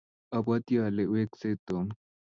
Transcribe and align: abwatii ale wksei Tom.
abwatii 0.35 0.81
ale 0.87 1.03
wksei 1.11 1.55
Tom. 1.67 1.87